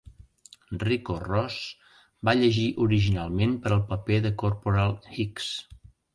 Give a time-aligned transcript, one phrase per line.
[0.83, 1.57] Ricco Ross
[2.31, 5.55] va llegir originalment per al paper de Corporal Hicks.